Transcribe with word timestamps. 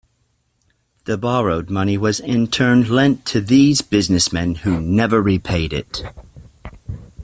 The 1.05 1.15
borrowed 1.15 1.69
money 1.69 1.95
was 1.95 2.19
in 2.19 2.47
turn 2.47 2.89
lent 2.89 3.23
to 3.27 3.39
these 3.39 3.83
businessmen, 3.83 4.55
who 4.55 4.81
never 4.81 5.21
repaid 5.21 5.73
it. 5.73 6.01